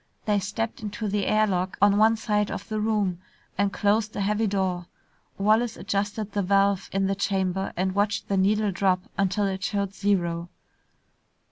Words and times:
They 0.25 0.39
stepped 0.39 0.81
into 0.81 1.07
the 1.07 1.27
air 1.27 1.45
lock 1.45 1.77
on 1.79 1.95
one 1.95 2.17
side 2.17 2.49
of 2.49 2.67
the 2.69 2.79
room 2.81 3.19
and 3.55 3.71
closed 3.71 4.15
a 4.15 4.21
heavy 4.21 4.47
door. 4.47 4.87
Wallace 5.37 5.77
adjusted 5.77 6.31
the 6.31 6.41
valve 6.41 6.89
in 6.91 7.05
the 7.05 7.13
chamber 7.13 7.71
and 7.77 7.93
watched 7.93 8.27
the 8.27 8.35
needle 8.35 8.71
drop 8.71 9.01
until 9.15 9.45
it 9.45 9.63
showed 9.63 9.93
zero. 9.93 10.49